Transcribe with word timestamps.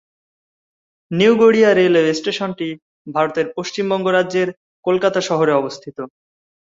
New 1.11 1.33
Garia 1.41 1.69
railway 1.71 2.11
স্টেশনটি 2.13 2.67
ভারতের 3.07 3.45
পশ্চিমবঙ্গ 3.57 4.05
রাজ্যের 4.09 4.49
কলকাতা 4.85 5.19
শহরে 5.29 5.53
অবস্থিত। 5.55 5.97